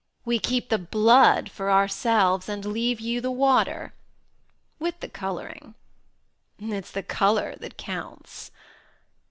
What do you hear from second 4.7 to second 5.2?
^with the